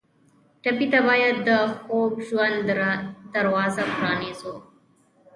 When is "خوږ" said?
1.79-2.11